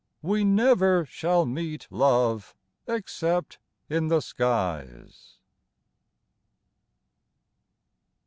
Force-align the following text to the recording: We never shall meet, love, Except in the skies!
We 0.23 0.43
never 0.43 1.05
shall 1.05 1.45
meet, 1.45 1.85
love, 1.91 2.55
Except 2.87 3.59
in 3.87 4.07
the 4.07 4.19
skies! 4.19 5.37